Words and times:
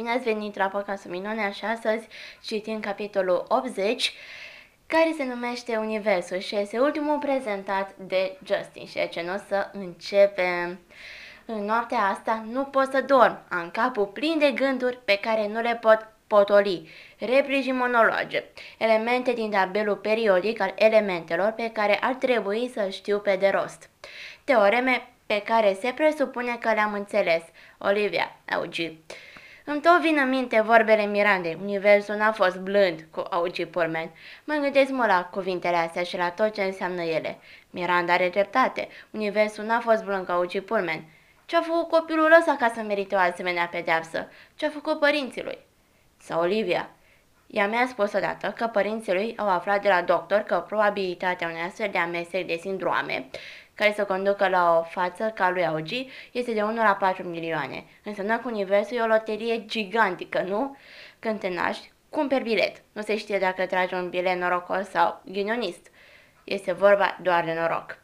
Bine 0.00 0.12
ați 0.12 0.24
venit 0.24 0.56
la 0.56 0.66
podcastul 0.66 1.10
Minunea 1.10 1.50
și 1.50 1.64
astăzi 1.64 2.08
citim 2.42 2.80
capitolul 2.80 3.44
80 3.48 4.12
care 4.86 5.14
se 5.16 5.24
numește 5.24 5.76
Universul 5.76 6.38
și 6.38 6.56
este 6.56 6.78
ultimul 6.78 7.18
prezentat 7.18 7.94
de 7.96 8.36
Justin 8.44 8.86
și 8.86 9.08
ce 9.08 9.22
nu 9.22 9.34
o 9.34 9.36
să 9.48 9.70
începem. 9.72 10.78
În 11.44 11.64
noaptea 11.64 11.98
asta 11.98 12.44
nu 12.50 12.64
pot 12.64 12.90
să 12.90 13.00
dorm, 13.00 13.38
am 13.48 13.70
capul 13.72 14.06
plin 14.06 14.38
de 14.38 14.50
gânduri 14.50 14.98
pe 15.04 15.18
care 15.22 15.48
nu 15.48 15.60
le 15.60 15.78
pot 15.80 16.08
potoli, 16.26 16.88
replici 17.18 17.72
monologe, 17.72 18.44
elemente 18.78 19.32
din 19.32 19.50
tabelul 19.50 19.96
periodic 19.96 20.60
al 20.60 20.74
elementelor 20.76 21.50
pe 21.50 21.70
care 21.72 21.98
ar 22.00 22.14
trebui 22.14 22.70
să 22.74 22.88
știu 22.88 23.18
pe 23.18 23.36
de 23.36 23.48
rost, 23.48 23.90
teoreme 24.44 25.08
pe 25.26 25.42
care 25.44 25.76
se 25.80 25.92
presupune 25.94 26.56
că 26.60 26.72
le-am 26.72 26.92
înțeles. 26.92 27.42
Olivia, 27.78 28.36
augi. 28.52 28.92
Îmi 29.72 29.80
tot 29.80 30.00
vin 30.00 30.18
în 30.22 30.28
minte 30.28 30.60
vorbele 30.60 31.06
Mirandei. 31.06 31.58
Universul 31.62 32.14
n-a 32.14 32.32
fost 32.32 32.58
blând 32.58 33.06
cu 33.10 33.22
augi 33.30 33.66
Pullman. 33.66 34.10
Mă 34.44 34.54
gândesc 34.54 34.90
mult 34.90 35.08
la 35.08 35.24
cuvintele 35.24 35.76
astea 35.76 36.02
și 36.02 36.16
la 36.16 36.30
tot 36.30 36.54
ce 36.54 36.62
înseamnă 36.62 37.02
ele. 37.02 37.38
Miranda 37.70 38.12
are 38.12 38.28
dreptate. 38.28 38.88
Universul 39.10 39.64
n-a 39.64 39.80
fost 39.80 40.04
blând 40.04 40.26
cu 40.26 40.32
augi 40.32 40.60
Pullman. 40.60 41.04
Ce-a 41.46 41.60
făcut 41.60 41.88
copilul 41.88 42.34
ăsta 42.38 42.56
ca 42.58 42.72
să 42.74 42.80
merite 42.80 43.14
o 43.14 43.18
asemenea 43.18 43.66
pedeapsă? 43.66 44.28
Ce-a 44.54 44.68
făcut 44.68 44.98
părinții 44.98 45.42
lui? 45.42 45.58
Sau 46.18 46.40
Olivia? 46.40 46.90
Ea 47.46 47.68
mi-a 47.68 47.86
spus 47.86 48.12
odată 48.12 48.54
că 48.56 48.66
părinții 48.66 49.12
lui 49.12 49.34
au 49.36 49.48
aflat 49.48 49.82
de 49.82 49.88
la 49.88 50.02
doctor 50.02 50.38
că 50.38 50.64
probabilitatea 50.68 51.48
unei 51.48 51.62
astfel 51.62 51.88
de 51.92 51.98
amestec 51.98 52.46
de 52.46 52.56
sindroame 52.60 53.28
care 53.80 53.92
să 53.92 54.04
conducă 54.04 54.48
la 54.48 54.78
o 54.78 54.82
față 54.82 55.32
ca 55.34 55.50
lui 55.50 55.66
Augi 55.66 56.08
este 56.32 56.52
de 56.52 56.62
1 56.62 56.74
la 56.74 56.94
4 56.94 57.28
milioane. 57.28 57.84
Înseamnă 58.04 58.38
că 58.38 58.48
universul 58.48 58.96
e 58.96 59.00
o 59.00 59.06
loterie 59.06 59.64
gigantică, 59.66 60.42
nu? 60.42 60.76
Când 61.18 61.40
te 61.40 61.48
naști, 61.48 61.92
cumperi 62.08 62.42
bilet. 62.42 62.82
Nu 62.92 63.02
se 63.02 63.16
știe 63.16 63.38
dacă 63.38 63.66
tragi 63.66 63.94
un 63.94 64.08
bilet 64.08 64.38
norocos 64.38 64.88
sau 64.88 65.22
ghinionist. 65.24 65.90
Este 66.44 66.72
vorba 66.72 67.18
doar 67.22 67.44
de 67.44 67.52
noroc. 67.52 67.98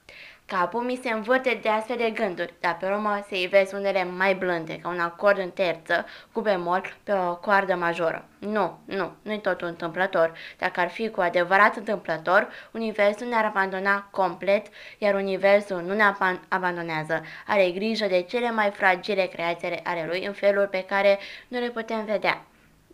Capul 0.48 0.82
mi 0.82 1.00
se 1.02 1.10
învârte 1.10 1.58
de 1.62 1.68
astfel 1.68 1.96
de 1.96 2.10
gânduri, 2.10 2.54
dar 2.60 2.76
pe 2.76 2.86
urmă 2.86 3.24
se 3.28 3.40
ivesc 3.40 3.72
unele 3.72 4.04
mai 4.04 4.34
blânde, 4.34 4.78
ca 4.78 4.88
un 4.88 5.00
acord 5.00 5.38
în 5.38 5.50
terță 5.50 6.06
cu 6.32 6.40
bemol 6.40 6.96
pe 7.04 7.12
o 7.12 7.36
coardă 7.36 7.74
majoră. 7.74 8.24
Nu, 8.38 8.78
nu, 8.84 9.12
nu-i 9.22 9.40
totul 9.40 9.66
întâmplător. 9.66 10.32
Dacă 10.58 10.80
ar 10.80 10.88
fi 10.88 11.10
cu 11.10 11.20
adevărat 11.20 11.76
întâmplător, 11.76 12.48
universul 12.70 13.26
ne-ar 13.26 13.44
abandona 13.44 14.08
complet, 14.10 14.66
iar 14.98 15.14
universul 15.14 15.82
nu 15.82 15.94
ne 15.94 16.12
abandonează. 16.48 17.22
Are 17.46 17.70
grijă 17.70 18.06
de 18.06 18.22
cele 18.22 18.50
mai 18.50 18.70
fragile 18.70 19.26
creațiile 19.26 19.80
ale 19.84 20.04
lui 20.06 20.24
în 20.26 20.32
felul 20.32 20.66
pe 20.66 20.84
care 20.88 21.18
nu 21.48 21.58
le 21.58 21.68
putem 21.68 22.04
vedea. 22.04 22.44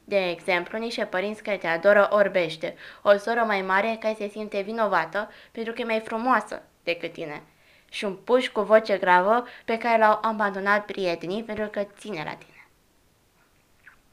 De 0.04 0.28
exemplu, 0.30 0.78
niște 0.78 1.04
părinți 1.04 1.42
care 1.42 1.56
te 1.56 1.66
adoră 1.66 2.08
orbește, 2.10 2.74
o 3.02 3.16
soră 3.16 3.40
mai 3.46 3.62
mare 3.62 3.96
care 4.00 4.14
se 4.18 4.28
simte 4.28 4.60
vinovată 4.60 5.30
pentru 5.50 5.72
că 5.72 5.80
e 5.80 5.84
mai 5.84 6.02
frumoasă 6.04 6.62
decât 6.82 7.12
tine 7.12 7.42
și 7.90 8.04
un 8.04 8.16
puș 8.16 8.48
cu 8.48 8.60
voce 8.60 8.98
gravă 8.98 9.46
pe 9.64 9.78
care 9.78 9.98
l-au 9.98 10.18
abandonat 10.22 10.84
prietenii 10.84 11.42
pentru 11.42 11.66
că 11.66 11.86
ține 11.98 12.22
la 12.24 12.34
tine. 12.34 12.66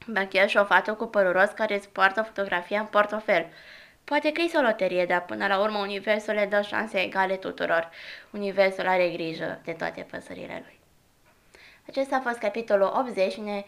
Ba 0.06 0.46
și 0.46 0.56
o 0.56 0.64
fată 0.64 0.94
cu 0.94 1.06
părul 1.06 1.32
roz 1.32 1.50
care 1.50 1.74
îți 1.74 1.88
poartă 1.88 2.22
fotografia 2.22 2.80
în 2.80 2.86
portofel. 2.86 3.46
Poate 4.04 4.32
că 4.32 4.40
e 4.40 4.58
o 4.58 4.60
loterie, 4.60 5.06
dar 5.06 5.24
până 5.24 5.46
la 5.46 5.60
urmă 5.60 5.78
universul 5.78 6.34
le 6.34 6.46
dă 6.46 6.60
șanse 6.60 7.02
egale 7.02 7.36
tuturor. 7.36 7.90
Universul 8.30 8.88
are 8.88 9.10
grijă 9.10 9.60
de 9.64 9.72
toate 9.72 10.06
păsările 10.10 10.62
lui. 10.64 10.80
Acesta 11.88 12.16
a 12.16 12.20
fost 12.20 12.38
capitolul 12.38 12.92
80 12.96 13.32
și 13.32 13.40
ne 13.40 13.64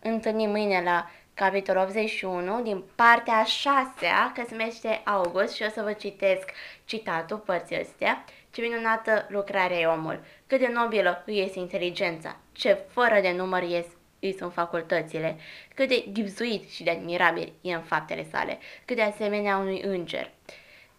întâlnim 0.00 0.50
mâine 0.50 0.82
la 0.82 1.10
capitolul 1.34 1.82
81 1.82 2.62
din 2.62 2.84
partea 2.94 3.44
6 3.44 3.90
că 4.34 4.42
se 4.46 4.54
numește 4.56 5.00
August 5.04 5.54
și 5.54 5.62
o 5.66 5.70
să 5.70 5.82
vă 5.82 5.92
citesc 5.92 6.50
citatul 6.84 7.38
părții 7.38 7.76
astea. 7.76 8.24
Ce 8.50 8.60
minunată 8.60 9.26
lucrare 9.28 9.78
e 9.78 9.86
omul, 9.86 10.24
cât 10.46 10.58
de 10.58 10.70
nobilă 10.72 11.22
îi 11.26 11.40
este 11.40 11.58
inteligența, 11.58 12.36
ce 12.52 12.72
fără 12.88 13.18
de 13.20 13.32
număr 13.32 13.62
ies 13.62 13.86
îi 14.20 14.34
sunt 14.38 14.52
facultățile, 14.52 15.36
cât 15.74 15.88
de 15.88 16.04
ghipzuit 16.12 16.70
și 16.70 16.82
de 16.82 16.90
admirabil 16.90 17.52
e 17.60 17.74
în 17.74 17.82
faptele 17.82 18.26
sale, 18.30 18.58
cât 18.84 18.96
de 18.96 19.02
asemenea 19.02 19.56
unui 19.56 19.80
înger, 19.80 20.30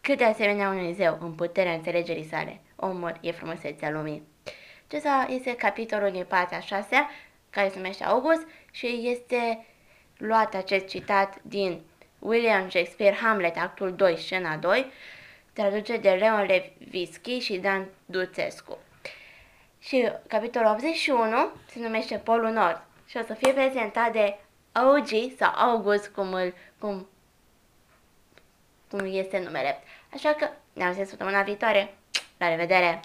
cât 0.01 0.17
de 0.17 0.23
asemenea 0.23 0.69
unui 0.69 0.93
zeu 0.93 1.17
în 1.21 1.33
puterea 1.33 1.73
înțelegerii 1.73 2.27
sale. 2.27 2.59
Omul 2.75 3.17
e 3.21 3.31
frumusețea 3.31 3.89
lumii. 3.89 4.27
Acesta 4.87 5.27
este 5.29 5.55
capitolul 5.55 6.11
din 6.11 6.25
partea 6.27 6.59
6 6.59 6.87
care 7.49 7.69
se 7.69 7.77
numește 7.77 8.03
August 8.03 8.47
și 8.71 8.99
este 9.03 9.65
luat 10.17 10.53
acest 10.55 10.87
citat 10.87 11.41
din 11.41 11.81
William 12.19 12.69
Shakespeare 12.69 13.15
Hamlet, 13.15 13.57
actul 13.57 13.95
2, 13.95 14.17
scena 14.17 14.55
2, 14.55 14.91
traduce 15.53 15.97
de 15.97 16.09
Leon 16.09 16.45
Levitsky 16.45 17.39
și 17.39 17.57
Dan 17.57 17.87
Duțescu. 18.05 18.77
Și 19.79 20.11
capitolul 20.27 20.71
81 20.71 21.51
se 21.69 21.79
numește 21.79 22.17
Polul 22.17 22.49
Nord 22.49 22.81
și 23.05 23.17
o 23.17 23.21
să 23.25 23.33
fie 23.33 23.53
prezentat 23.53 24.11
de 24.11 24.37
OG 24.75 25.37
sau 25.37 25.53
August, 25.55 26.07
cum, 26.07 26.33
îl, 26.33 26.53
cum, 26.79 27.07
cum 28.89 28.99
este 29.05 29.39
numele. 29.39 29.83
Așa 30.13 30.33
că 30.33 30.49
ne 30.73 30.85
auzim 30.85 31.05
săptămâna 31.05 31.41
viitoare. 31.41 31.93
La 32.37 32.49
revedere! 32.49 32.99